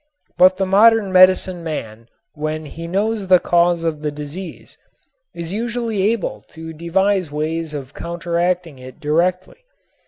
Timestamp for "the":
0.57-0.65, 3.27-3.37, 4.01-4.09